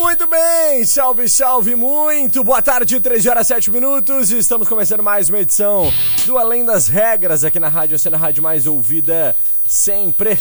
[0.00, 4.30] Muito bem, salve, salve, muito boa tarde, 13 horas 7 minutos.
[4.30, 5.92] Estamos começando mais uma edição
[6.24, 9.36] do Além das Regras aqui na Rádio Cena Rádio Mais Ouvida
[9.68, 10.38] sempre.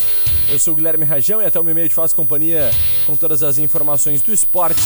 [0.49, 2.71] Eu sou o Guilherme Rajão e até o meu meio te faço companhia
[3.05, 4.79] com todas as informações do esporte.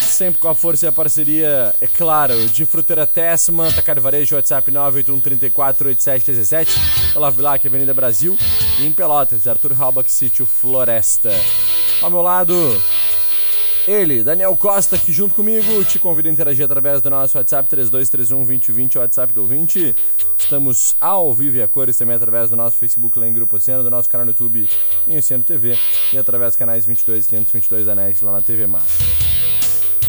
[0.00, 4.70] Sempre com a força e a parceria, é claro, de Fruteira Tessman, Tacar Varejo, WhatsApp
[4.70, 6.68] 981348717,
[7.16, 8.38] Olavo Bilac, Avenida Brasil
[8.78, 11.32] e em Pelotas, Arthur Halbach, Sítio Floresta.
[12.00, 12.54] Ao meu lado,
[13.86, 18.96] ele, Daniel Costa, que junto comigo te convida a interagir através do nosso WhatsApp 3231-2020,
[18.96, 19.96] o WhatsApp do ouvinte.
[20.38, 23.82] Estamos ao vivo e a cores também através do nosso Facebook lá em Grupo Oceano,
[23.82, 24.68] do nosso canal no YouTube
[25.08, 25.76] em Oceano TV
[26.12, 28.86] e através dos canais 22 e 522 da NET lá na TV Mar.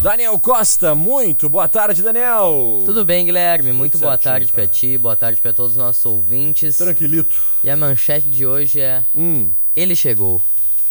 [0.02, 2.84] Daniel Costa, muito boa tarde, Daniel.
[2.86, 3.74] Tudo bem, Guilherme?
[3.74, 4.74] Muito boa certinho, tarde pra cara.
[4.74, 6.78] ti, boa tarde pra todos os nossos ouvintes.
[6.78, 7.36] Tranquilito.
[7.62, 10.42] E a manchete de hoje é: Hum, Ele chegou.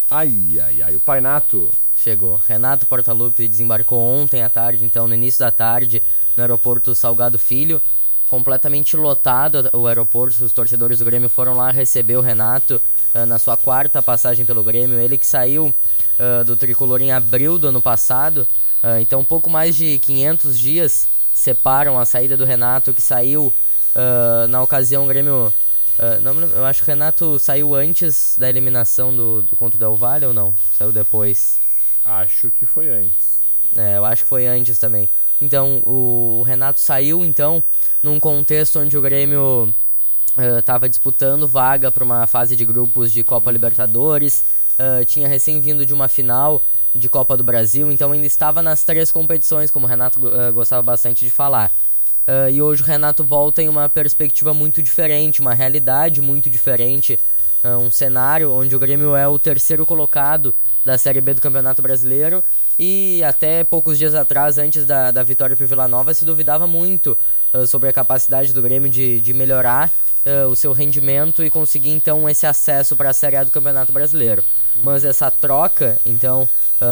[0.09, 1.69] Ai, ai, ai, o Pai Nato.
[1.95, 2.39] Chegou.
[2.47, 6.01] Renato Portaluppi desembarcou ontem à tarde, então no início da tarde,
[6.35, 7.81] no aeroporto Salgado Filho.
[8.29, 12.79] Completamente lotado o aeroporto, os torcedores do Grêmio foram lá receber o Renato
[13.13, 14.99] ah, na sua quarta passagem pelo Grêmio.
[14.99, 15.73] Ele que saiu
[16.17, 18.47] ah, do tricolor em abril do ano passado,
[18.81, 23.51] ah, então pouco mais de 500 dias separam a saída do Renato, que saiu
[24.47, 25.53] na ocasião o Grêmio.
[25.99, 29.79] Ah, não, eu acho que o Renato saiu antes da eliminação do, do contra o
[29.79, 30.55] Del Valle ou não?
[30.77, 31.59] Saiu depois.
[32.05, 33.39] Acho que foi antes.
[33.75, 35.09] É, eu acho que foi antes também.
[35.41, 37.61] Então, o, o Renato saiu, então,
[38.01, 39.73] num contexto onde o Grêmio
[40.57, 44.43] estava disputando vaga para uma fase de grupos de Copa Libertadores,
[44.77, 46.61] ah, tinha recém vindo de uma final
[46.95, 50.81] de Copa do Brasil, então ainda estava nas três competições, como o Renato ah, gostava
[50.81, 51.71] bastante de falar.
[52.31, 57.19] Ah, e hoje o Renato volta em uma perspectiva muito diferente, uma realidade muito diferente,
[57.63, 60.53] ah, um cenário onde o Grêmio é o terceiro colocado
[60.85, 62.43] da Série B do Campeonato Brasileiro
[62.77, 67.17] e até poucos dias atrás, antes da, da vitória para Vila Nova, se duvidava muito
[67.51, 69.91] ah, sobre a capacidade do Grêmio de, de melhorar
[70.51, 74.43] o seu rendimento e conseguir então esse acesso para a Série A do Campeonato Brasileiro.
[74.83, 76.47] Mas essa troca, então,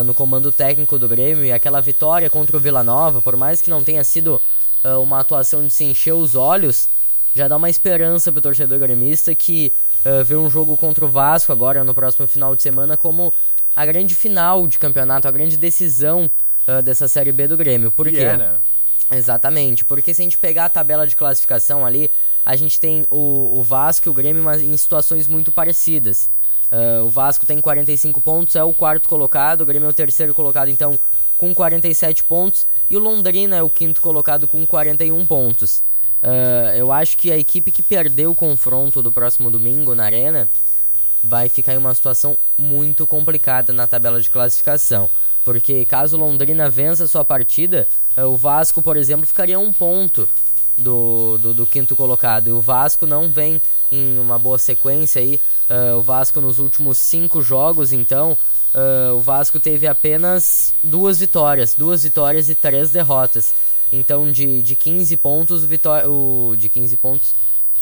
[0.05, 3.69] no comando técnico do Grêmio e aquela vitória contra o Vila Nova, por mais que
[3.69, 4.41] não tenha sido
[5.03, 6.89] uma atuação de se encher os olhos,
[7.37, 9.71] já dá uma esperança pro torcedor gremista que
[10.03, 13.33] uh, vê um jogo contra o Vasco agora no próximo final de semana como
[13.75, 16.31] a grande final de campeonato, a grande decisão
[16.67, 17.91] uh, dessa Série B do Grêmio.
[17.91, 18.17] Por quê?
[18.17, 18.57] é, né?
[19.11, 22.11] Exatamente, porque se a gente pegar a tabela de classificação ali,
[22.45, 26.29] a gente tem o, o Vasco e o Grêmio em situações muito parecidas.
[26.71, 30.33] Uh, o Vasco tem 45 pontos, é o quarto colocado, o Grêmio é o terceiro
[30.33, 30.99] colocado, então
[31.37, 35.83] com 47 pontos, e o Londrina é o quinto colocado com 41 pontos.
[36.21, 40.49] Uh, eu acho que a equipe que perdeu o confronto do próximo domingo na Arena
[41.23, 45.09] vai ficar em uma situação muito complicada na tabela de classificação.
[45.43, 50.27] Porque caso Londrina vença sua partida, eh, o Vasco, por exemplo, ficaria um ponto
[50.77, 52.49] do, do, do quinto colocado.
[52.49, 53.61] E o Vasco não vem
[53.91, 55.39] em uma boa sequência aí.
[55.69, 58.37] eh, o Vasco nos últimos cinco jogos, então,
[58.73, 61.73] eh, o Vasco teve apenas duas vitórias.
[61.75, 63.53] Duas vitórias e três derrotas.
[63.91, 67.33] Então, de, de 15 pontos, o, vitó- o de 15 pontos,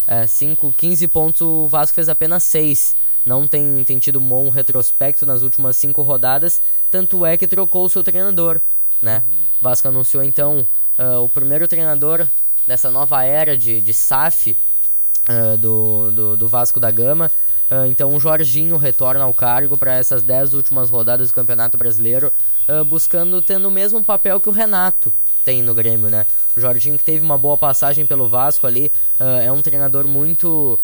[0.07, 2.95] é, 5, 15 pontos, o Vasco fez apenas 6.
[3.25, 6.61] Não tem, tem tido um bom retrospecto nas últimas 5 rodadas,
[6.91, 8.61] tanto é que trocou o seu treinador,
[9.01, 9.23] né?
[9.59, 12.27] O Vasco anunciou então ah, o primeiro treinador
[12.67, 14.55] dessa nova era de, de SAF
[15.27, 17.31] ah, do, do, do Vasco da Gama.
[17.69, 22.31] Ah, então o Jorginho retorna ao cargo para essas 10 últimas rodadas do Campeonato Brasileiro,
[22.67, 25.13] ah, buscando tendo o mesmo papel que o Renato
[25.44, 26.25] tem no Grêmio, né?
[26.56, 30.79] O Jorginho que teve uma boa passagem pelo Vasco ali, ah, é um treinador muito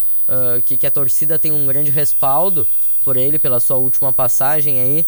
[0.64, 2.66] que, que a torcida tem um grande respaldo
[3.04, 5.06] por ele pela sua última passagem aí.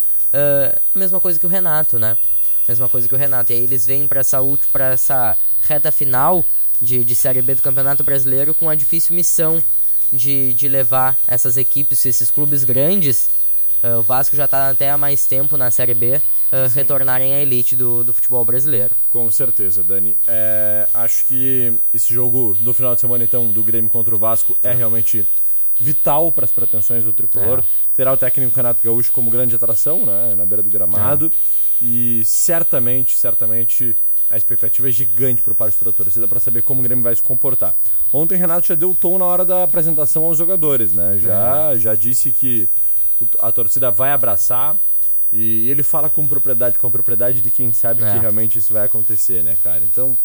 [0.94, 2.18] Mesma coisa que o Renato, né?
[2.68, 3.54] Mesma coisa que o Renato.
[3.54, 4.40] E aí eles vêm para essa
[4.70, 6.44] pra essa reta final
[6.81, 9.64] de, de Série B do Campeonato Brasileiro com a difícil missão
[10.13, 13.30] de, de levar essas equipes, esses clubes grandes.
[13.83, 17.42] Uh, o Vasco já está até há mais tempo na Série B, uh, retornarem à
[17.42, 18.95] elite do, do futebol brasileiro.
[19.10, 20.15] Com certeza, Dani.
[20.25, 24.56] É, acho que esse jogo do final de semana, então, do Grêmio contra o Vasco
[24.63, 25.27] é realmente
[25.77, 27.60] vital para as pretensões do tricolor.
[27.60, 27.63] É.
[27.94, 31.31] Terá o técnico Renato Gaúcho como grande atração, né, na beira do gramado.
[31.81, 31.86] É.
[31.86, 33.98] E certamente, certamente
[34.30, 37.22] a expectativa é gigante por parte da torcida para saber como o Grêmio vai se
[37.22, 37.75] comportar.
[38.12, 41.18] Ontem Renato já deu o tom na hora da apresentação aos jogadores, né?
[41.20, 41.80] Já, é.
[41.80, 42.68] já disse que
[43.40, 44.78] a torcida vai abraçar
[45.31, 48.14] e ele fala com propriedade, com a propriedade de quem sabe é.
[48.14, 49.84] que realmente isso vai acontecer, né, cara?
[49.84, 50.18] Então,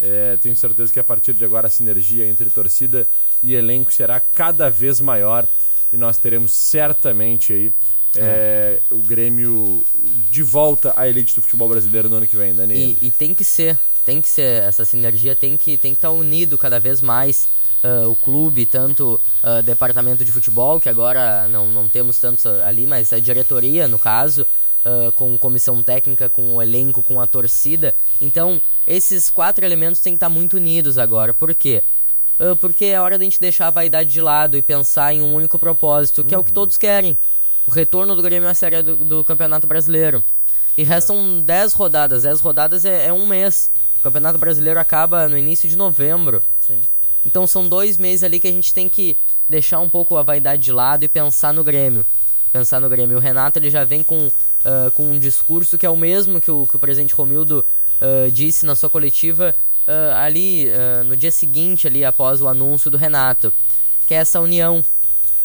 [0.00, 3.06] é, tenho certeza que a partir de agora a sinergia entre torcida
[3.42, 5.46] e elenco será cada vez maior
[5.92, 7.72] e nós teremos certamente aí
[8.16, 9.84] é, o Grêmio
[10.30, 12.78] de volta à elite do futebol brasileiro no ano que vem, Daniel.
[12.78, 16.08] E, e tem que ser, tem que ser, essa sinergia tem que tem que estar
[16.08, 17.48] tá unido cada vez mais.
[17.82, 22.86] Uh, o clube, tanto uh, departamento de futebol, que agora não, não temos tantos ali,
[22.86, 24.46] mas a diretoria, no caso,
[24.86, 27.92] uh, com comissão técnica, com o elenco, com a torcida.
[28.20, 31.34] Então, esses quatro elementos têm que estar tá muito unidos agora.
[31.34, 31.82] Por quê?
[32.60, 35.60] porque é hora da gente deixar a vaidade de lado e pensar em um único
[35.60, 36.38] propósito, que uhum.
[36.38, 36.54] é o que uhum.
[36.54, 37.16] todos querem
[37.66, 40.22] o retorno do Grêmio à Série do, do Campeonato Brasileiro.
[40.76, 42.22] E restam 10 rodadas.
[42.22, 43.70] 10 rodadas é, é, um mês.
[43.98, 46.40] O Campeonato Brasileiro acaba no início de novembro.
[46.60, 46.80] Sim.
[47.24, 49.16] Então são dois meses ali que a gente tem que
[49.48, 52.04] deixar um pouco a vaidade de lado e pensar no Grêmio.
[52.50, 53.16] Pensar no Grêmio.
[53.16, 56.50] O Renato ele já vem com, uh, com um discurso que é o mesmo que
[56.50, 57.64] o, que o presidente Romildo
[58.00, 59.54] uh, disse na sua coletiva
[59.86, 60.66] uh, ali
[61.06, 63.52] no dia seguinte, ali após o anúncio do Renato.
[64.08, 64.82] Que é essa união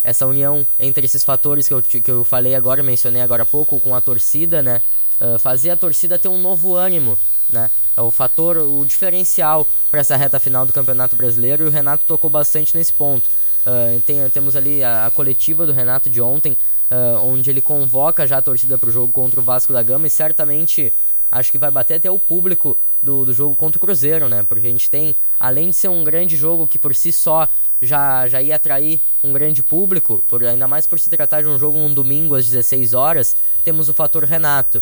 [0.08, 3.78] essa união entre esses fatores que eu, que eu falei agora, mencionei agora há pouco,
[3.78, 4.82] com a torcida, né?
[5.20, 7.20] Uh, fazer a torcida ter um novo ânimo,
[7.50, 7.70] né?
[7.96, 12.06] É o fator, o diferencial para essa reta final do Campeonato Brasileiro e o Renato
[12.08, 13.30] tocou bastante nesse ponto.
[13.66, 16.54] Uh, tem, temos ali a, a, coletiva do Renato de ontem,
[16.90, 20.08] uh, onde ele convoca já a torcida para o jogo contra o Vasco da Gama
[20.08, 20.94] e certamente
[21.32, 24.46] acho que vai bater até o público do, do jogo contra o Cruzeiro, né?
[24.48, 27.48] Porque a gente tem, além de ser um grande jogo que por si só
[27.82, 31.60] já, já ia atrair um grande público, por, ainda mais por se tratar de um
[31.60, 34.82] jogo um domingo às 16 horas, temos o fator Renato.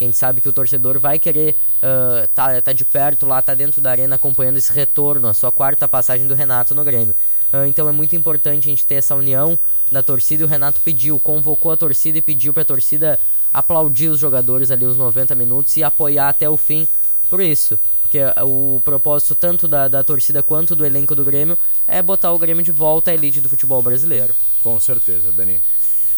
[0.00, 3.54] A gente sabe que o torcedor vai querer uh, tá, tá de perto lá, tá
[3.54, 7.14] dentro da arena acompanhando esse retorno, a sua quarta passagem do Renato no Grêmio.
[7.52, 9.56] Uh, então é muito importante a gente ter essa união
[9.92, 13.20] da torcida e o Renato pediu, convocou a torcida e pediu para a torcida
[13.52, 16.86] aplaudir os jogadores ali os 90 minutos e apoiar até o fim
[17.28, 17.78] por isso.
[18.00, 21.58] Porque o propósito tanto da, da torcida quanto do elenco do Grêmio
[21.88, 24.34] é botar o Grêmio de volta à elite do futebol brasileiro.
[24.60, 25.60] Com certeza, Dani.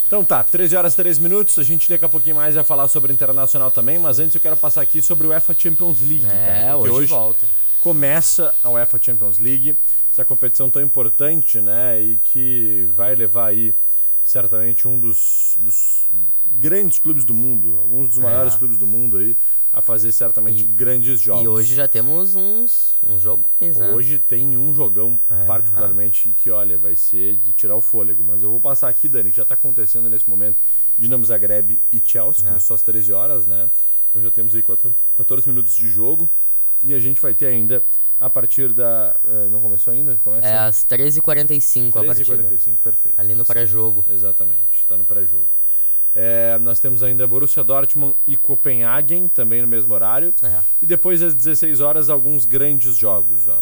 [0.07, 2.89] Então tá, 13 horas e 3 minutos, a gente daqui a pouquinho mais vai falar
[2.89, 6.27] sobre o Internacional também, mas antes eu quero passar aqui sobre o UEFA Champions League.
[6.27, 7.47] É, cara, hoje, hoje volta.
[7.81, 9.77] Começa a UEFA Champions League,
[10.11, 13.75] essa competição tão importante, né, e que vai levar aí
[14.23, 16.07] certamente um dos, dos
[16.55, 18.59] grandes clubes do mundo, alguns dos maiores é.
[18.59, 19.37] clubes do mundo aí,
[19.73, 21.43] a fazer certamente e, grandes jogos.
[21.43, 23.91] E hoje já temos uns, uns jogões, né?
[23.91, 28.23] Hoje tem um jogão é, particularmente que, olha, vai ser de tirar o fôlego.
[28.23, 30.61] Mas eu vou passar aqui, Dani, que já está acontecendo nesse momento,
[30.97, 32.49] Dinamo Zagreb e Chelsea, é.
[32.49, 33.69] começou às 13 horas, né?
[34.09, 36.31] Então já temos aí 14, 14 minutos de jogo.
[36.85, 37.85] E a gente vai ter ainda
[38.21, 39.19] a partir da.
[39.25, 40.17] Uh, não começou ainda?
[40.17, 40.46] Começa?
[40.46, 42.44] É às 13h45 a partida.
[42.44, 43.20] 13h45, perfeito.
[43.20, 44.05] Ali no pré-jogo.
[44.08, 45.56] Exatamente, está no pré-jogo.
[46.15, 50.33] É, nós temos ainda Borussia Dortmund e Copenhagen, também no mesmo horário.
[50.43, 50.61] É.
[50.81, 53.49] E depois, às 16 horas, alguns grandes jogos.
[53.49, 53.61] Ó.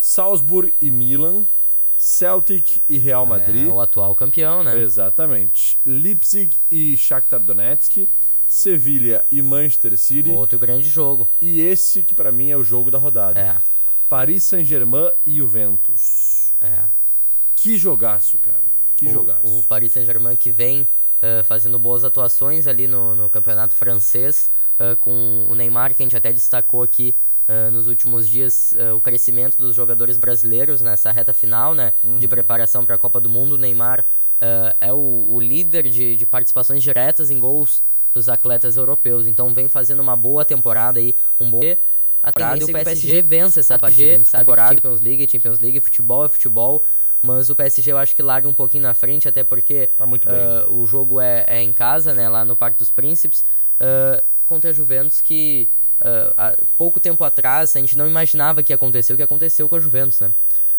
[0.00, 1.44] Salzburg e Milan,
[1.96, 3.68] Celtic e Real Madrid.
[3.68, 4.80] É, o atual campeão, né?
[4.80, 5.78] Exatamente.
[5.86, 8.08] Leipzig e Shakhtar Donetsk.
[8.48, 10.28] Sevilha e Manchester City.
[10.28, 11.26] Outro grande jogo.
[11.40, 13.40] E esse que para mim é o jogo da rodada.
[13.40, 13.56] É.
[14.10, 16.52] Paris Saint-Germain e Juventus.
[16.60, 16.84] É.
[17.56, 18.64] Que jogaço, cara.
[18.94, 19.46] Que o, jogaço.
[19.46, 20.86] O Paris Saint-Germain que vem
[21.22, 26.06] uh, fazendo boas atuações ali no, no campeonato francês, uh, com o Neymar, que a
[26.06, 27.14] gente até destacou aqui
[27.48, 32.18] uh, nos últimos dias, o crescimento dos jogadores brasileiros nessa reta final né, uhum.
[32.18, 33.52] de preparação para a Copa do Mundo.
[33.52, 34.04] O Neymar
[34.80, 37.80] é o, o líder de, de participações diretas em gols
[38.12, 41.62] dos atletas europeus, então vem fazendo uma boa temporada aí, um bom
[42.22, 44.74] a tendência é que o PSG vence essa partida, a gente sabe temporada.
[44.74, 46.84] Champions League, Champions League, futebol é futebol,
[47.22, 50.76] mas o PSG eu acho que larga um pouquinho na frente, até porque tá uh,
[50.76, 53.44] o jogo é, é, em casa, né, lá no Parque dos Príncipes,
[53.80, 58.72] uh, contra a Juventus que uh, há pouco tempo atrás a gente não imaginava que
[58.72, 60.32] ia acontecer o que aconteceu com a Juventus, né?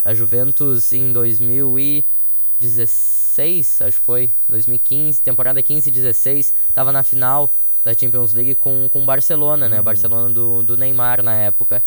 [0.03, 7.49] A Juventus em 2016, acho que foi, 2015, temporada 15 e 16, estava na final
[7.85, 9.77] da Champions League com o Barcelona, né?
[9.77, 9.81] Uhum.
[9.81, 11.81] O Barcelona do, do Neymar na época.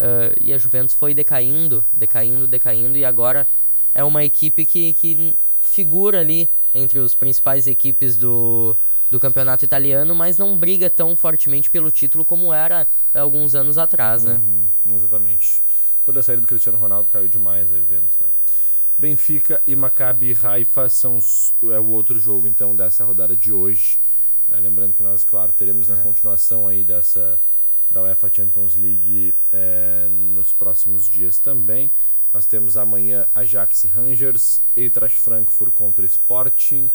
[0.00, 3.46] Uh, e a Juventus foi decaindo, decaindo, decaindo, e agora
[3.94, 8.76] é uma equipe que, que figura ali entre os principais equipes do,
[9.10, 14.24] do campeonato italiano, mas não briga tão fortemente pelo título como era alguns anos atrás,
[14.24, 14.34] né?
[14.34, 15.62] Uhum, exatamente.
[16.04, 18.28] Por a saída do Cristiano Ronaldo caiu demais a Juventus, né?
[18.96, 21.18] Benfica e Maccabi Haifa são
[21.72, 23.98] é o outro jogo então dessa rodada de hoje.
[24.46, 24.60] Né?
[24.60, 26.02] Lembrando que nós, claro, teremos a é.
[26.02, 27.40] continuação aí dessa
[27.90, 31.90] da UEFA Champions League é, nos próximos dias também.
[32.32, 36.90] Nós temos amanhã Ajax e Rangers, Eintracht Frankfurt contra Sporting,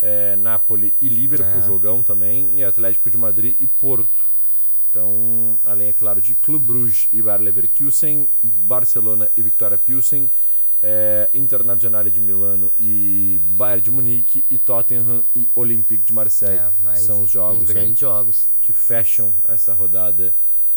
[0.00, 1.62] é, Napoli e Liverpool, é.
[1.62, 4.34] jogão também, e Atlético de Madrid e Porto.
[4.90, 10.30] Então, além, é claro, de Clube Bruges e Bayer Leverkusen, Barcelona e Victoria Pilsen,
[10.82, 16.60] é, Internazionale de Milano e Bayern de Munique e Tottenham e Olympique de Marseille.
[16.86, 20.32] É, são os jogos, grandes jogos que fecham essa rodada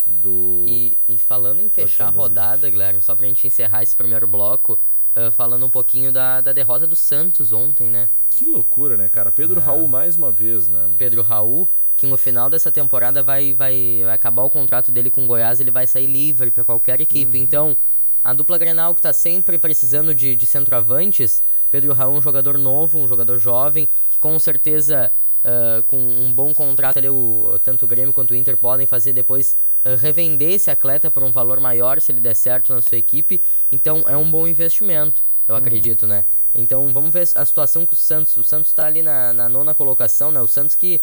[0.08, 0.64] do.
[0.68, 4.80] E, e falando em fechar a rodada, Guilherme, só pra gente encerrar esse primeiro bloco,
[5.16, 8.10] uh, falando um pouquinho da, da derrota do Santos ontem, né?
[8.30, 9.32] Que loucura, né, cara?
[9.32, 9.64] Pedro é.
[9.64, 10.90] Raul mais uma vez, né?
[10.98, 15.24] Pedro Raul, que no final dessa temporada vai, vai, vai acabar o contrato dele com
[15.24, 17.38] o Goiás, ele vai sair livre para qualquer equipe.
[17.38, 17.44] Uhum.
[17.44, 17.78] Então
[18.24, 22.58] a dupla Grenal que está sempre precisando de, de centroavantes, Pedro Raul é um jogador
[22.58, 25.12] novo, um jogador jovem, que com certeza
[25.48, 29.14] uh, com um bom contrato ali, o, tanto o Grêmio quanto o Inter podem fazer
[29.14, 32.98] depois uh, revender esse atleta por um valor maior se ele der certo na sua
[32.98, 33.42] equipe.
[33.72, 35.60] Então é um bom investimento, eu uhum.
[35.60, 36.26] acredito, né?
[36.54, 38.36] Então vamos ver a situação com o Santos.
[38.36, 40.42] O Santos está ali na, na nona colocação, né?
[40.42, 41.02] O Santos que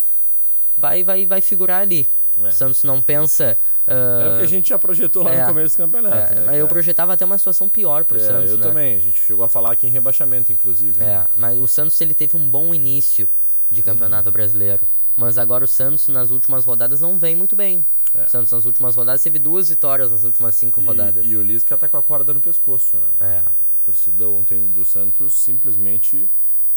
[0.77, 2.09] vai, vai, vai figurar ali.
[2.43, 2.49] É.
[2.49, 3.57] O Santos não pensa.
[3.87, 6.33] Uh, é o que a gente já projetou lá é, no começo do campeonato.
[6.33, 8.51] É, né, eu projetava até uma situação pior pro é, Santos.
[8.51, 8.63] Eu né?
[8.63, 8.97] também.
[8.97, 11.01] A gente chegou a falar aqui em rebaixamento, inclusive.
[11.01, 11.27] É, né?
[11.37, 13.29] mas o Santos ele teve um bom início
[13.75, 14.33] de campeonato uhum.
[14.33, 14.87] brasileiro.
[15.17, 17.85] Mas agora o Santos nas últimas rodadas não vem muito bem.
[18.15, 18.25] É.
[18.25, 21.25] O Santos nas últimas rodadas teve duas vitórias nas últimas cinco e, rodadas.
[21.25, 23.09] E o Lisca tá com a corda no pescoço, né?
[23.21, 23.39] É.
[23.39, 23.53] A
[23.85, 26.31] torcida ontem do Santos simplesmente,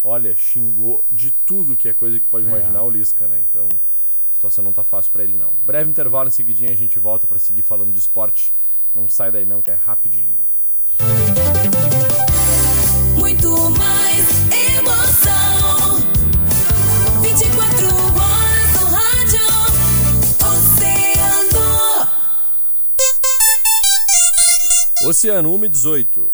[0.04, 2.50] olha, xingou de tudo que é coisa que pode é.
[2.50, 3.44] imaginar o Lisca, né?
[3.50, 3.70] Então
[4.34, 5.52] situação não tá fácil para ele não.
[5.66, 8.54] Breve intervalo, em seguidinho a gente volta para seguir falando de esporte.
[8.94, 10.38] Não sai daí não, que é rapidinho.
[13.18, 14.28] Muito mais
[14.78, 15.47] emoção.
[25.08, 26.32] Oceano 1 18.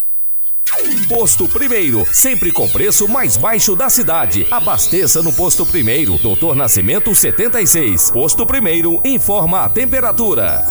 [1.07, 4.47] Posto Primeiro, sempre com preço mais baixo da cidade.
[4.49, 8.09] Abasteça no Posto Primeiro, Doutor Nascimento 76.
[8.09, 10.65] Posto Primeiro informa a temperatura.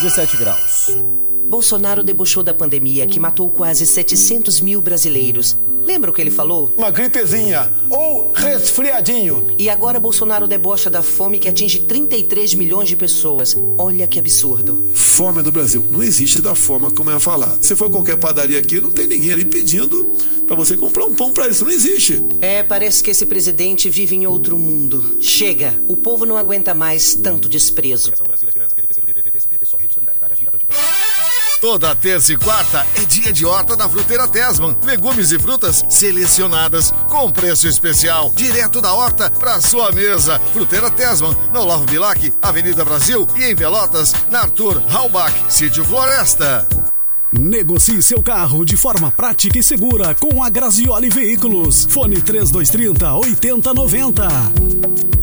[0.00, 0.96] 17 graus.
[1.46, 6.72] Bolsonaro debochou da pandemia que matou quase 700 mil brasileiros Lembra o que ele falou?
[6.76, 9.54] Uma gripezinha ou resfriadinho.
[9.58, 13.56] E agora Bolsonaro debocha da fome que atinge 33 milhões de pessoas.
[13.78, 14.86] Olha que absurdo.
[14.94, 17.62] Fome no Brasil não existe da forma como é falado.
[17.64, 20.06] Se for qualquer padaria aqui, não tem ninguém ali pedindo
[20.46, 21.64] para você comprar um pão para isso.
[21.64, 22.20] Não existe.
[22.40, 25.18] É, parece que esse presidente vive em outro mundo.
[25.20, 28.12] Chega, o povo não aguenta mais tanto desprezo.
[31.60, 34.74] Toda terça e quarta é dia de horta da Fruteira Tesman.
[34.82, 40.38] Legumes e frutas selecionadas com preço especial, direto da horta para sua mesa.
[40.54, 46.66] Fruteira Tesman, no Olavo Bilac, Avenida Brasil e em Pelotas, na Arthur Halbach, Sítio Floresta.
[47.30, 51.86] Negocie seu carro de forma prática e segura com a Grazioli Veículos.
[51.90, 55.19] Fone 3230 8090.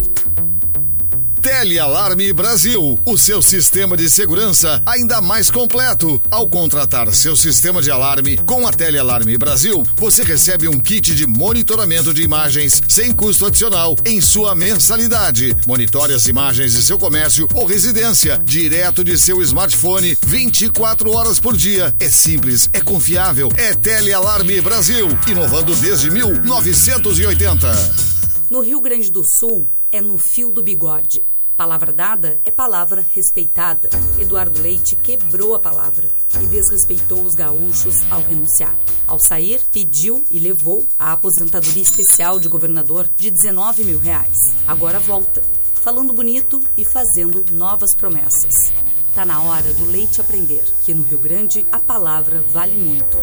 [1.41, 6.21] Telealarme Brasil, o seu sistema de segurança ainda mais completo.
[6.31, 11.27] Ao contratar seu sistema de alarme com a Telealarme Brasil, você recebe um kit de
[11.27, 15.55] monitoramento de imagens sem custo adicional em sua mensalidade.
[15.65, 21.55] Monitore as imagens de seu comércio ou residência direto de seu smartphone 24 horas por
[21.55, 21.93] dia.
[21.99, 28.16] É simples, é confiável, é Telealarme Brasil, inovando desde 1980.
[28.49, 31.21] No Rio Grande do Sul, é no fio do bigode.
[31.57, 33.89] Palavra dada é palavra respeitada.
[34.17, 36.07] Eduardo Leite quebrou a palavra
[36.41, 38.73] e desrespeitou os gaúchos ao renunciar.
[39.05, 44.37] Ao sair, pediu e levou a aposentadoria especial de governador de 19 mil reais.
[44.65, 45.41] Agora volta,
[45.73, 48.71] falando bonito e fazendo novas promessas.
[49.13, 53.17] Tá na hora do Leite aprender que no Rio Grande a palavra vale muito.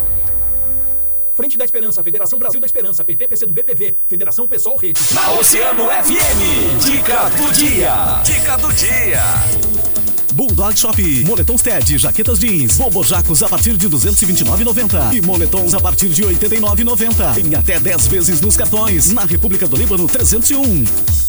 [1.34, 5.00] Frente da Esperança, Federação Brasil da Esperança, PT, do BPV, Federação Pessoal Rede.
[5.12, 8.22] Na Oceano FM, dica do dia.
[8.24, 9.20] Dica do dia.
[10.32, 16.08] Bulldog Shop, moletons TED, jaquetas jeans, bobojacos a partir de 229,90 e moletons a partir
[16.08, 17.38] de 89,90.
[17.38, 19.12] Em até 10 vezes nos cartões.
[19.12, 21.23] Na República do Líbano 301.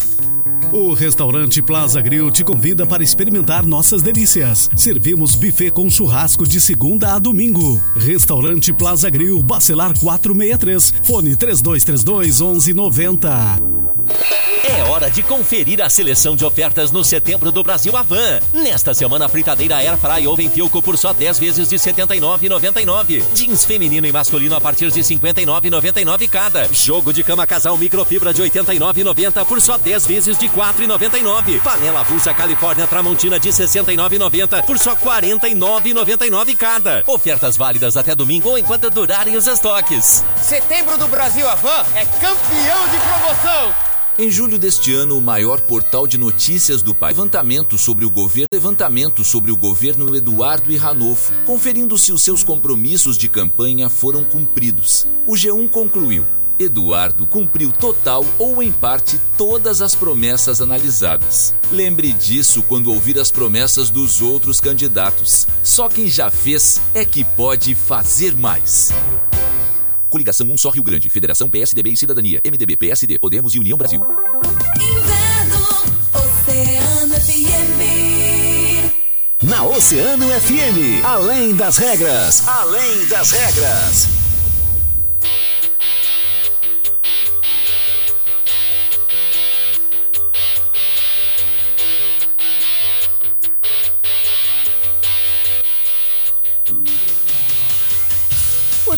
[0.72, 4.69] O restaurante Plaza Grill te convida para experimentar nossas delícias.
[4.75, 7.81] Servimos buffet com churrasco de segunda a domingo.
[7.95, 14.44] Restaurante Plaza Grill, Bacelar 463, fone 3232 1190.
[14.75, 18.41] É hora de conferir a seleção de ofertas no setembro do Brasil Avan.
[18.51, 23.24] Nesta semana, fritadeira Air Fry ou Ventilco por só 10 vezes de R$ 79,99.
[23.34, 26.67] Jeans feminino e masculino a partir de R$ 59,99 cada.
[26.74, 31.62] Jogo de cama casal microfibra de R$ 89,90 por só 10 vezes de R$ 4,99.
[31.62, 37.01] Panela avulsa Califórnia Tramontina de R$ 69,90 por só R$ 49,99 cada.
[37.08, 40.22] Ofertas válidas até domingo ou enquanto durarem os estoques.
[40.36, 43.85] Setembro do Brasil Avan é campeão de promoção.
[44.17, 48.48] Em julho deste ano, o maior portal de notícias do país, levantamento sobre o governo,
[48.50, 54.24] levantamento sobre o governo Eduardo e Ranolfo, conferindo se os seus compromissos de campanha foram
[54.24, 55.05] cumpridos.
[55.27, 56.25] O G1 concluiu:
[56.57, 61.53] Eduardo cumpriu total ou em parte todas as promessas analisadas.
[61.69, 65.45] Lembre disso quando ouvir as promessas dos outros candidatos.
[65.62, 68.93] Só quem já fez é que pode fazer mais.
[70.15, 74.00] Coligação 1 Só Rio Grande, Federação PSDB e Cidadania, MDB, PSD, Podemos e União Brasil.
[76.13, 77.81] Oceano FM.
[79.43, 84.25] Na Oceano FM, além das regras, além das regras.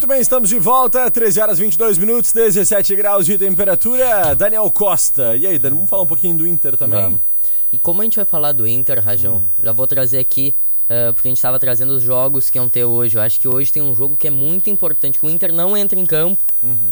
[0.08, 4.34] Muito bem, estamos de volta, 13 horas 22 minutos, 17 graus de temperatura.
[4.36, 5.36] Daniel Costa.
[5.36, 7.02] E aí, Dani, vamos falar um pouquinho do Inter também?
[7.02, 7.20] Vamos.
[7.74, 11.28] E como a gente vai falar do Inter, Rajão, já vou trazer aqui, uh, porque
[11.28, 13.18] a gente estava trazendo os jogos que iam ter hoje.
[13.18, 15.76] Eu acho que hoje tem um jogo que é muito importante, que o Inter não
[15.76, 16.42] entra em campo,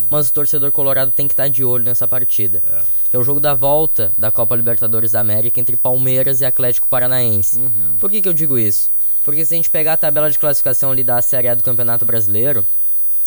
[0.09, 2.61] mas o torcedor colorado tem que estar de olho nessa partida.
[3.09, 6.89] Que é o jogo da volta da Copa Libertadores da América entre Palmeiras e Atlético
[6.89, 7.61] Paranaense.
[7.97, 8.89] Por que, que eu digo isso?
[9.23, 12.05] Porque se a gente pegar a tabela de classificação ali da Série A do Campeonato
[12.05, 12.65] Brasileiro,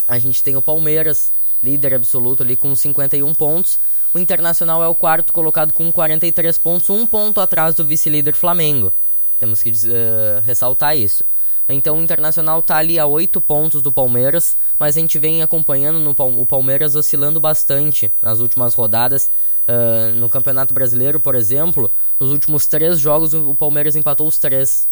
[0.08, 1.30] a gente tem o Palmeiras,
[1.62, 3.78] líder absoluto ali com 51 pontos.
[4.12, 8.92] O Internacional é o quarto colocado com 43 pontos, um ponto atrás do vice-líder Flamengo.
[9.38, 11.22] Temos que eh, ressaltar isso.
[11.68, 16.00] Então o Internacional tá ali a 8 pontos do Palmeiras, mas a gente vem acompanhando
[16.00, 19.30] no, o Palmeiras oscilando bastante nas últimas rodadas.
[19.68, 24.88] Ah, no Campeonato Brasileiro, por exemplo, nos últimos três jogos o Palmeiras empatou os três.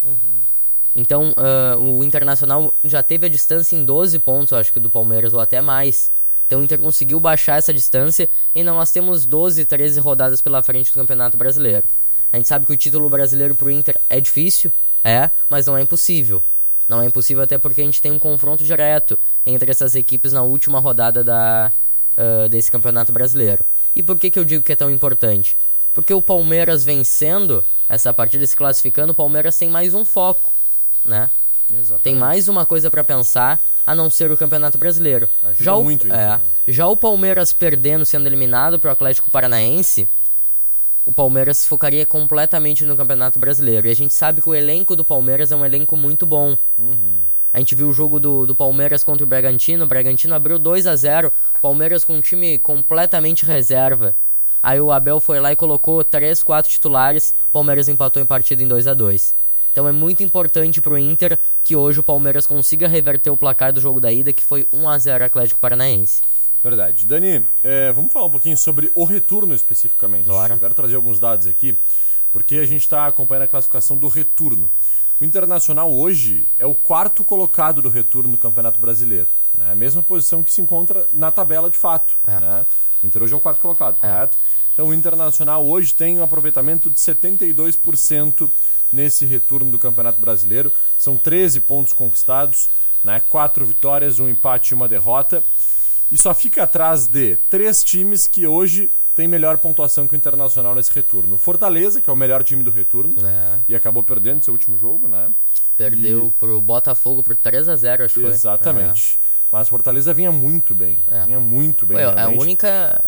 [0.97, 5.31] Então, ah, o Internacional já teve a distância em 12 pontos, acho que do Palmeiras,
[5.31, 6.11] ou até mais.
[6.47, 10.63] Então, o Inter conseguiu baixar essa distância e não, nós temos 12, 13 rodadas pela
[10.63, 11.85] frente do Campeonato Brasileiro.
[12.33, 15.81] A gente sabe que o título brasileiro pro Inter é difícil, é, mas não é
[15.81, 16.41] impossível.
[16.87, 20.41] Não é impossível até porque a gente tem um confronto direto entre essas equipes na
[20.41, 21.71] última rodada da,
[22.17, 23.63] ah, desse Campeonato Brasileiro.
[23.95, 25.55] E por que, que eu digo que é tão importante?
[25.93, 30.51] Porque o Palmeiras vencendo essa partida, se classificando, o Palmeiras tem mais um foco,
[31.07, 31.29] né?
[31.71, 32.03] Exatamente.
[32.03, 35.29] Tem mais uma coisa pra pensar a não ser o Campeonato Brasileiro.
[35.41, 36.41] Ajuda já o, muito isso, é, né?
[36.67, 40.07] já o Palmeiras perdendo, sendo eliminado pro Atlético Paranaense,
[41.05, 43.87] o Palmeiras se focaria completamente no Campeonato Brasileiro.
[43.87, 46.57] E a gente sabe que o elenco do Palmeiras é um elenco muito bom.
[47.53, 49.85] A gente viu o jogo do, do Palmeiras contra o Bragantino.
[49.85, 54.13] O Bragantino abriu 2 a 0 Palmeiras com um time completamente reserva.
[54.61, 57.33] Aí o Abel foi lá e colocou 3, 4 titulares.
[57.47, 59.46] O Palmeiras empatou em partida em 2 a 2
[59.77, 63.79] Então é muito importante pro Inter que hoje o Palmeiras consiga reverter o placar do
[63.79, 66.23] jogo da ida, que foi 1 a 0 Atlético Paranaense.
[66.63, 67.05] Verdade.
[67.05, 70.25] Dani, é, vamos falar um pouquinho sobre o retorno especificamente.
[70.25, 70.55] Bora.
[70.55, 71.77] Eu quero trazer alguns dados aqui,
[72.31, 74.67] porque a gente está acompanhando a classificação do retorno.
[75.21, 79.27] O Internacional hoje é o quarto colocado do retorno no Campeonato Brasileiro.
[79.55, 79.73] Né?
[79.73, 82.15] A mesma posição que se encontra na tabela de fato.
[82.25, 82.39] É.
[82.39, 82.65] Né?
[83.03, 84.35] O Inter hoje é o quarto colocado, correto?
[84.73, 88.49] Então o Internacional hoje tem um aproveitamento de 72%
[88.91, 90.71] nesse retorno do Campeonato Brasileiro.
[90.97, 92.69] São 13 pontos conquistados,
[93.03, 93.19] né?
[93.27, 95.43] 4 vitórias, um empate e uma derrota.
[96.11, 100.75] E só fica atrás de três times que hoje têm melhor pontuação que o Internacional
[100.75, 101.35] nesse retorno.
[101.35, 103.59] O Fortaleza, que é o melhor time do retorno, É.
[103.67, 105.31] e acabou perdendo seu último jogo, né?
[105.75, 108.29] Perdeu pro Botafogo por 3 a 0 acho que foi.
[108.29, 109.19] Exatamente.
[109.51, 110.99] Mas Fortaleza vinha muito bem.
[111.25, 111.97] Vinha muito bem.
[111.97, 113.01] Foi, é a única.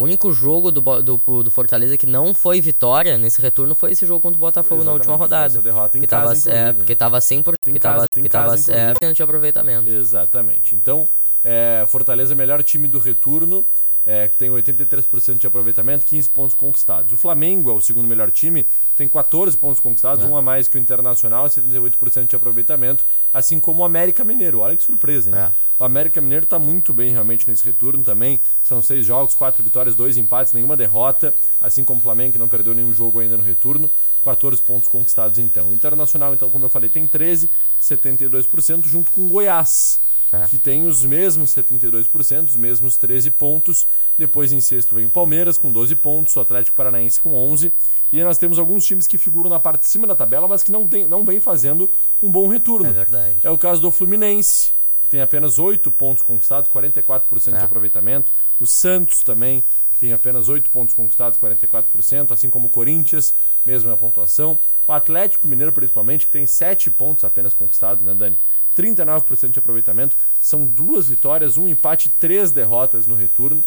[0.00, 4.06] O único jogo do, do, do Fortaleza que não foi vitória nesse retorno foi esse
[4.06, 5.46] jogo contra o Botafogo na última Exatamente, rodada.
[5.46, 8.22] essa derrota em que casa, tava, é, porque tava 100 por, Tem que casa- tava,
[8.22, 9.88] que tava é, de aproveitamento.
[9.90, 10.74] Exatamente.
[10.74, 11.06] Então,
[11.44, 13.66] é, Fortaleza é o melhor time do retorno,
[14.06, 17.12] é, tem 83% de aproveitamento, 15 pontos conquistados.
[17.12, 20.26] O Flamengo é o segundo melhor time, tem 14 pontos conquistados, É.
[20.26, 24.60] um a mais que o Internacional, 78% de aproveitamento, assim como o América Mineiro.
[24.60, 25.36] Olha que surpresa, hein?
[25.36, 25.52] É.
[25.78, 28.38] O América Mineiro está muito bem realmente nesse retorno também.
[28.62, 31.34] São seis jogos, quatro vitórias, dois empates, nenhuma derrota.
[31.60, 33.90] Assim como o Flamengo, que não perdeu nenhum jogo ainda no retorno.
[34.22, 35.70] 14 pontos conquistados então.
[35.70, 37.48] O Internacional, então, como eu falei, tem 13,
[37.80, 39.98] 72%, junto com o Goiás.
[40.32, 40.46] É.
[40.46, 43.86] Que tem os mesmos 72%, os mesmos 13 pontos.
[44.16, 47.72] Depois em sexto vem o Palmeiras com 12 pontos, o Atlético Paranaense com 11.
[48.12, 50.62] E aí nós temos alguns times que figuram na parte de cima da tabela, mas
[50.62, 51.90] que não, tem, não vem fazendo
[52.22, 52.86] um bom retorno.
[52.88, 53.40] É verdade.
[53.42, 57.62] É o caso do Fluminense, que tem apenas 8 pontos conquistados, 44% de É.
[57.64, 58.30] aproveitamento.
[58.60, 63.34] O Santos também, que tem apenas 8 pontos conquistados, 44%, assim como o Corinthians,
[63.66, 64.58] mesma pontuação.
[64.86, 68.38] O Atlético Mineiro, principalmente, que tem 7 pontos apenas conquistados, né, Dani?
[68.76, 70.16] 39% de aproveitamento.
[70.40, 73.62] São duas vitórias, um empate, três derrotas no retorno.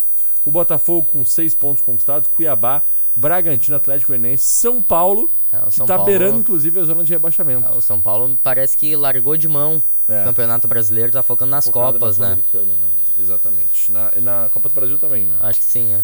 [0.46, 2.82] O Botafogo com 6 pontos conquistados, Cuiabá,
[3.16, 7.04] Bragantino, Atlético Goianiense, São Paulo, É, o que São está Paulo- beirando inclusive a zona
[7.04, 7.68] de rebaixamento.
[7.68, 10.22] É, O São Paulo parece que largou de mão É.
[10.22, 12.44] o Campeonato Brasileiro, tá focando nas Focado Copas, na né?
[12.54, 12.66] Né?
[13.20, 13.92] Exatamente.
[13.92, 15.38] Na, e na Copa do Brasil também, né?
[15.40, 16.02] Acho que sim, é.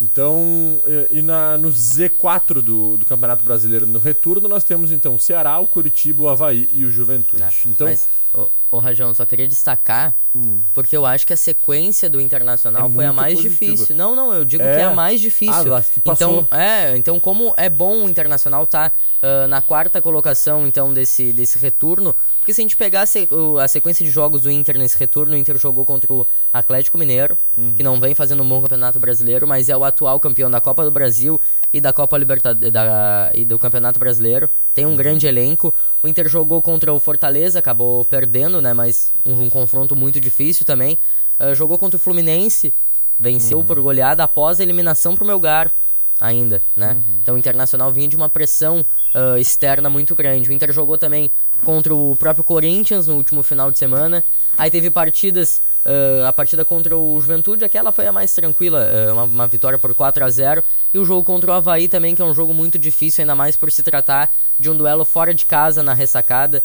[0.00, 0.80] Então,
[1.10, 5.20] e, e na, no Z4 do, do Campeonato Brasileiro no retorno, nós temos então o
[5.20, 7.42] Ceará, o Curitiba, o Havaí e o Juventude.
[7.66, 7.90] Então, É.
[7.90, 10.58] Mas, ô, ô Rajão, só queria destacar, Hum.
[10.74, 13.70] porque eu acho que a sequência do Internacional É foi a mais positiva.
[13.72, 13.94] difícil.
[13.96, 14.74] Não, não, eu digo É.
[14.74, 15.72] que é a mais difícil.
[15.74, 16.40] Ah, acho que passou.
[16.42, 18.90] Então, é, então como é bom o Internacional tá
[19.22, 23.28] ah, na quarta colocação então desse, desse retorno, porque se a gente pegar a, se-
[23.30, 26.98] o- a sequência de jogos do Inter nesse retorno, o Inter jogou contra o Atlético
[26.98, 27.74] Mineiro, Uhum.
[27.74, 30.84] que não vem fazendo um bom campeonato brasileiro, mas é o atual campeão da Copa
[30.84, 31.40] do Brasil
[31.72, 32.72] e da Copa Libertadores
[33.34, 34.50] e do Campeonato Brasileiro.
[34.74, 34.96] Tem um Uhum.
[34.96, 35.72] grande elenco.
[36.02, 38.23] O Inter jogou contra o Fortaleza, acabou perdendo,
[38.60, 38.72] né?
[38.72, 40.98] Mas um, um confronto muito difícil também.
[41.38, 42.72] Ah, jogou contra o Fluminense,
[43.18, 43.64] venceu Uhum.
[43.64, 45.70] por goleada após a eliminação pro Melgar
[46.20, 46.92] ainda, né?
[46.92, 47.18] Uhum.
[47.20, 48.84] Então o Internacional vinha de uma pressão
[49.14, 50.48] ah, externa muito grande.
[50.48, 51.30] O Inter jogou também
[51.64, 54.22] contra o próprio Corinthians no último final de semana.
[54.56, 59.12] Aí teve partidas, ah, a partida contra o Juventude, aquela foi a mais tranquila, ah,
[59.12, 62.22] uma, uma vitória por 4 a 0 E o jogo contra o Havaí também, que
[62.22, 65.44] é um jogo muito difícil, ainda mais por se tratar de um duelo fora de
[65.44, 66.62] casa na ressacada,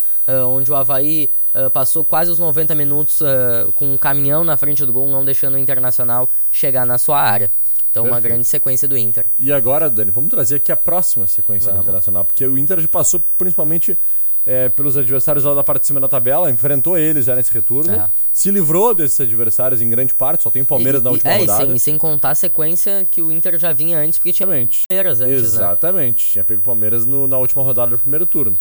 [0.47, 4.85] onde o Havaí ah, passou quase os 90 minutos ah, com um caminhão na frente
[4.85, 7.51] do gol, não deixando o Internacional chegar na sua área.
[7.91, 8.33] Então, uma Perfeito.
[8.33, 9.25] grande sequência do Inter.
[9.39, 11.83] E agora, Dani, vamos trazer aqui a próxima sequência Vamos.
[11.85, 13.97] internacional, porque o Inter já passou principalmente
[14.45, 17.91] é, pelos adversários lá da parte de cima da tabela, enfrentou eles já nesse retorno,
[17.91, 18.09] É.
[18.31, 21.31] se livrou desses adversários em grande parte, só tem o Palmeiras E- na e- última
[21.31, 21.63] é, rodada.
[21.63, 24.45] E sem, e sem contar a sequência que o Inter já vinha antes, porque tinha
[24.47, 24.83] Exatamente.
[24.87, 25.41] Palmeiras antes, né?
[25.47, 26.31] Exatamente.
[26.31, 28.57] Tinha pego o Palmeiras no- na última rodada do primeiro turno.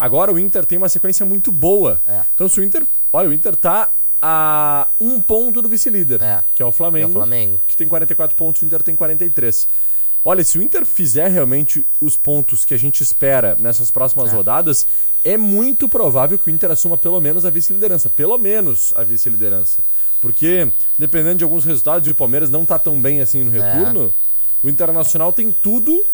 [0.00, 2.00] Agora o Inter tem uma sequência muito boa.
[2.06, 2.22] É.
[2.34, 2.86] Então se o Inter.
[3.12, 6.42] Olha, o Inter tá a um ponto do vice-líder, É.
[6.54, 7.06] que é o Flamengo.
[7.06, 7.60] É o Flamengo.
[7.68, 9.68] Que tem 44 pontos, o Inter tem 43.
[10.24, 14.36] Olha, se o Inter fizer realmente os pontos que a gente espera nessas próximas É.
[14.36, 14.86] rodadas,
[15.24, 18.10] é muito provável que o Inter assuma pelo menos a vice-liderança.
[18.10, 19.82] Pelo menos a vice-liderança.
[20.20, 23.72] Porque, dependendo de alguns resultados, o Palmeiras não tá tão bem assim no É.
[23.74, 24.12] retorno,
[24.62, 26.04] o Internacional tem tudo,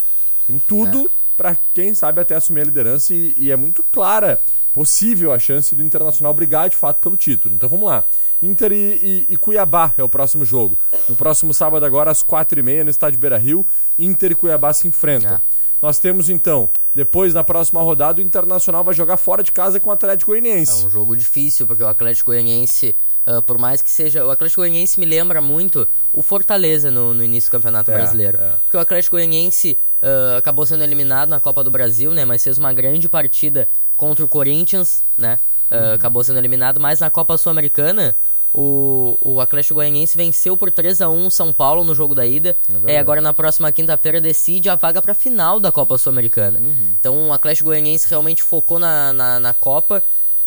[0.47, 0.61] tem É.
[0.69, 4.41] tudo pra quem sabe até assumir a liderança e, e é muito clara,
[4.73, 7.55] possível a chance do Internacional brigar de fato pelo título.
[7.55, 8.05] Então vamos lá.
[8.43, 10.79] Inter e, e- e Cuiabá é o próximo jogo.
[11.09, 13.67] No próximo sábado agora às quatro e meia no estádio Beira-Rio,
[13.99, 15.37] Inter e Cuiabá se enfrentam.
[15.37, 15.41] É.
[15.81, 19.91] Nós temos então, depois na próxima rodada, o Internacional vai jogar fora de casa com
[19.91, 20.85] o Atlético É Goianiense.
[20.87, 22.97] um jogo difícil, porque o Atlético Goianiense,
[23.27, 24.25] ah, por mais que seja.
[24.25, 28.39] O Atlético Goianiense me lembra muito o Fortaleza no, no início do Campeonato É, Brasileiro.
[28.39, 28.53] é.
[28.65, 32.25] Porque o Atlético Goianiense ah, acabou sendo eliminado na Copa do Brasil, né?
[32.25, 35.39] Mas fez uma grande partida contra o Corinthians, né?
[35.71, 35.93] Ah, Uhum.
[35.95, 38.15] Acabou sendo eliminado, mas na Copa Sul-Americana.
[38.55, 42.25] O, o Atlético Goianiense venceu por 3 a 1 o São Paulo no jogo da
[42.25, 42.57] ida.
[42.67, 42.93] verdade.
[42.93, 46.59] É, agora na próxima quinta-feira decide a vaga para final da Copa Sul-Americana.
[46.61, 46.95] Uhum.
[46.99, 50.03] Então o Atlético Goianiense realmente focou na, na, na Copa.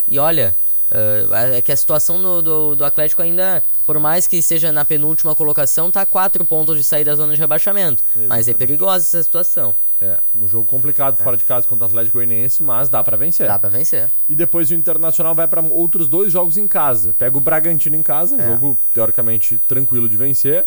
[0.08, 0.56] E olha,
[0.91, 4.84] eh, é que a situação do, do, do Atlético ainda, por mais que seja na
[4.86, 8.04] penúltima colocação, tá a quatro pontos de sair da zona de rebaixamento.
[8.15, 8.58] Mas é Exatamente.
[8.58, 9.73] perigosa essa situação.
[10.02, 13.47] É, um jogo complicado fora de casa contra o Atlético Goianiense, mas dá pra vencer.
[13.47, 14.10] Dá pra vencer.
[14.30, 17.13] E depois o Internacional vai para outros dois jogos em casa.
[17.17, 18.47] Pega o Bragantino em casa, É.
[18.47, 20.65] jogo teoricamente tranquilo de vencer.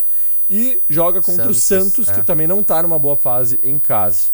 [0.51, 2.13] E joga contra o Santos, Santos, é.
[2.15, 4.29] que também não tá numa boa fase em casa.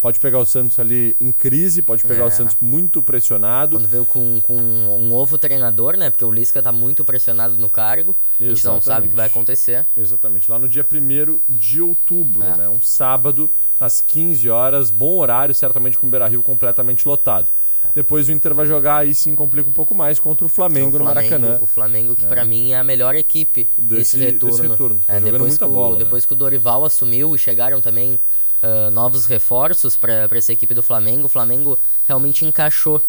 [0.00, 2.26] Pode pegar o Santos ali em crise, pode pegar É.
[2.26, 3.76] o Santos muito pressionado.
[3.76, 6.08] Quando veio com, com um novo treinador, né?
[6.08, 8.16] Porque o Lisca tá muito pressionado no cargo.
[8.40, 9.86] A gente não sabe o que vai acontecer.
[9.94, 10.50] Exatamente.
[10.50, 12.56] Lá no dia 1 de outubro, É.
[12.56, 12.68] né?
[12.70, 17.48] Um sábado, às 15 horas, bom horário, certamente com o Beira Rio completamente lotado.
[17.94, 20.96] Depois o Inter vai jogar, aí sim complica um pouco mais, contra o Flamengo, Então,
[20.96, 21.58] o no Maracanã.
[21.62, 22.28] O Flamengo, que É.
[22.28, 24.56] pra mim é a melhor equipe Desse- desse, retorno.
[24.56, 25.00] desse retorno.
[25.06, 26.04] Tá É, depois que o, bola, né?
[26.04, 28.20] Depois que o Dorival assumiu e chegaram também
[28.62, 33.02] ah, novos reforços pra essa equipe do Flamengo, o Flamengo realmente encaixou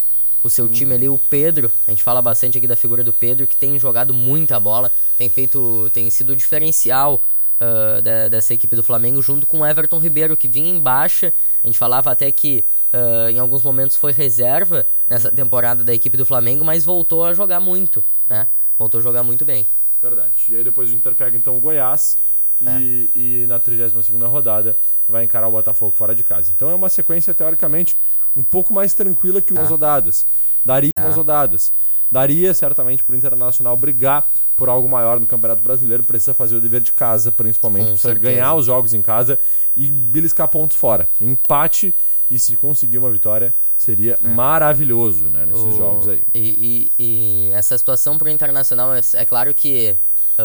[0.44, 1.72] o seu time ali, o Pedro.
[1.88, 5.30] A gente fala bastante aqui da figura do Pedro, que tem jogado muita bola, tem
[5.30, 7.22] feito, tem sido o diferencial
[7.60, 11.32] uh, da, dessa equipe do Flamengo, junto com o Everton Ribeiro, que vinha em baixa.
[11.64, 16.18] A gente falava até que uh, em alguns momentos foi reserva nessa temporada da equipe
[16.18, 18.48] do Flamengo, mas voltou a jogar muito, né?
[18.80, 19.68] Voltou a jogar muito bem.
[20.02, 20.46] Verdade.
[20.50, 22.18] E aí depois o Inter pega então o Goiás
[22.65, 22.80] é.
[22.80, 26.52] e, e, na 32 rodada vai encarar o Botafogo fora de casa.
[26.56, 27.97] Então é uma sequência teoricamente
[28.36, 29.71] um pouco mais tranquila que umas ah.
[29.71, 30.26] rodadas.
[30.63, 31.06] Daria ah.
[31.06, 31.71] umas rodadas.
[32.12, 36.04] Daria certamente para o Internacional brigar por algo maior no Campeonato Brasileiro.
[36.04, 37.84] Precisa fazer o dever de casa, principalmente.
[37.84, 38.34] Com precisa certeza.
[38.34, 39.39] ganhar os jogos em casa
[39.76, 41.08] e beliscar pontos fora.
[41.21, 41.95] Empate
[42.30, 44.28] e se conseguir uma vitória seria é.
[44.28, 45.78] maravilhoso né, nesses o...
[45.78, 46.24] jogos aí.
[46.34, 49.97] E, e, e essa situação para o Internacional, é, é claro que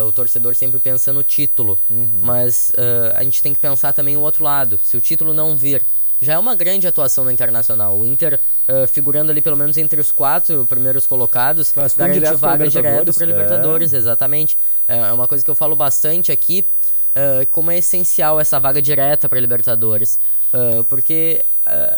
[0.04, 2.18] o torcedor sempre pensa no título, uhum.
[2.22, 4.78] mas uh, a gente tem que pensar também o outro lado.
[4.82, 5.84] Se o título não vir
[6.20, 7.98] já é uma grande atuação no Internacional.
[7.98, 13.12] O Inter uh, figurando ali pelo menos entre os quatro primeiros colocados, garante vaga direto
[13.12, 13.96] para Libertadores, é.
[13.98, 14.56] exatamente.
[14.88, 16.64] É uma coisa que eu falo bastante aqui,
[17.10, 20.18] uh, como é essencial essa vaga direta para Libertadores.
[20.52, 21.44] Uh, porque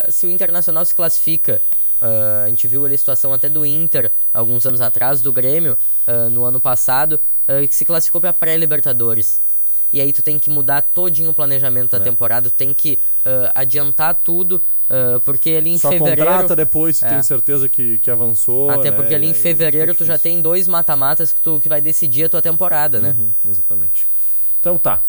[0.09, 1.61] se o Internacional se classifica
[2.01, 5.77] Uh, a gente viu ali a situação até do Inter alguns anos atrás, do Grêmio,
[6.07, 9.41] uh, no ano passado, uh, que se classificou para pré-Libertadores
[9.91, 12.01] e aí tu tem que mudar todinho o planejamento da é.
[12.01, 12.99] temporada, tu tem que
[13.55, 14.61] adiantar tudo,
[15.25, 16.25] porque ali em Só fevereiro...
[16.25, 17.09] contrata depois se é.
[17.09, 18.95] tem certeza que, que avançou, Até né?
[18.95, 22.29] porque ali em fevereiro tu já tem dois mata-matas que, tu, que vai decidir a
[22.29, 23.15] tua temporada, né?
[23.17, 24.07] Uhum, exatamente.
[24.59, 25.01] Então tá.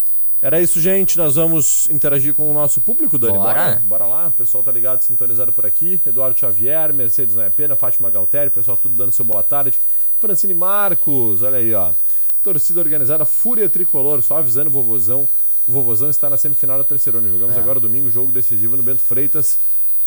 [0.43, 1.19] Era isso, gente.
[1.19, 3.37] Nós vamos interagir com o nosso público, Dani.
[3.37, 3.53] Bora.
[3.53, 4.29] Bora, Bora lá.
[4.29, 6.01] O pessoal tá ligado, sintonizado por aqui.
[6.07, 9.79] Eduardo Xavier, Mercedes Não é Pena, Fátima Galtério, pessoal tudo dando seu boa tarde.
[10.19, 11.93] Francine Marcos, olha aí, ó.
[12.43, 15.29] Torcida organizada Fúria Tricolor, só avisando o vovozão.
[15.69, 17.21] O vovozão está na semifinal da terceira.
[17.21, 17.61] Jogamos é.
[17.61, 19.59] agora domingo, jogo decisivo no Bento Freitas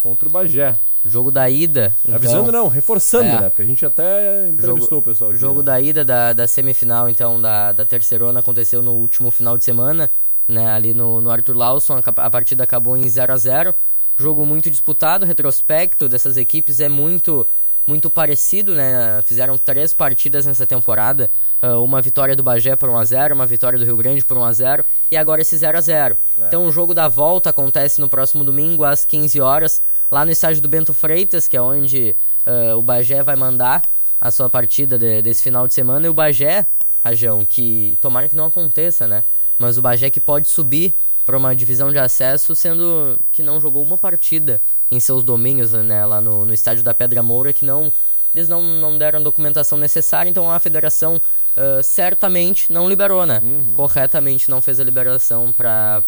[0.02, 0.78] contra o Bagé.
[1.06, 1.96] Jogo da ida.
[2.04, 2.16] Então...
[2.16, 3.42] Avisando não, reforçando, é.
[3.42, 3.50] né?
[3.50, 5.40] Porque a gente até entrevistou jogo, o pessoal aqui.
[5.40, 5.66] Jogo né?
[5.66, 10.10] da ida da, da semifinal, então, da, da terceirona aconteceu no último final de semana,
[10.48, 10.72] né?
[10.72, 13.76] Ali no, no Arthur Lawson, a, a partida acabou em 0 a 0
[14.16, 17.48] Jogo muito disputado, retrospecto dessas equipes é muito
[17.86, 19.22] muito parecido, né?
[19.24, 21.30] Fizeram três partidas nessa temporada,
[21.62, 25.18] uh, uma vitória do Bagé por 1x0, uma vitória do Rio Grande por 1x0 e
[25.18, 26.16] agora esse 0x0.
[26.40, 26.48] É.
[26.48, 30.62] Então o jogo da volta acontece no próximo domingo às 15 horas, lá no estádio
[30.62, 32.16] do Bento Freitas, que é onde
[32.48, 33.82] uh, o Bagé vai mandar
[34.22, 36.06] a sua partida de, desse final de semana.
[36.06, 36.66] E o Bagé,
[37.04, 39.26] Rajão, que tomara que não aconteça, né?
[39.58, 40.94] Mas o Bagé que pode subir
[41.26, 44.62] para uma divisão de acesso, sendo que não jogou uma partida
[44.92, 47.92] em seus domínios, né, lá no, no estádio da Pedra Moura, que não
[48.36, 53.40] eles não, não deram a documentação necessária, então a federação uh, certamente não liberou, né?
[53.44, 53.74] Uhum.
[53.76, 56.04] Corretamente não fez a liberação para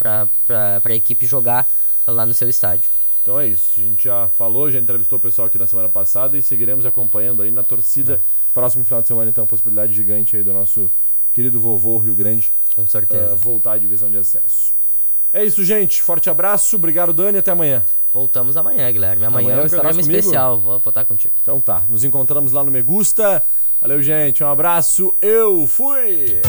[0.83, 1.67] a equipe jogar
[2.07, 2.89] lá no seu estádio.
[3.21, 6.37] Então é isso, a gente já falou, já entrevistou o pessoal aqui na semana passada
[6.37, 8.15] e seguiremos acompanhando aí na torcida.
[8.15, 8.53] É.
[8.53, 10.89] Próximo final de semana, então, possibilidade gigante aí do nosso
[11.35, 13.33] querido vovô Rio Grande Com certeza.
[13.33, 14.73] Uh, voltar à divisão de acesso.
[15.33, 16.01] É isso, gente.
[16.01, 16.77] Forte abraço.
[16.77, 17.39] Obrigado, Dani.
[17.39, 17.83] Até amanhã.
[18.13, 19.25] Voltamos amanhã, Guilherme.
[19.25, 20.57] Amanhã, amanhã é um programa especial.
[20.57, 21.33] Vou votar contigo.
[21.41, 21.83] Então tá.
[21.89, 23.43] Nos encontramos lá no Me Gusta.
[23.81, 24.41] Valeu, gente.
[24.41, 25.13] Um abraço.
[25.21, 26.39] Eu fui!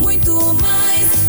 [0.00, 1.23] Muito mais.